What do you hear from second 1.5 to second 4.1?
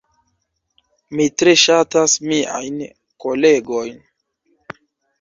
ŝatas miajn kolegojn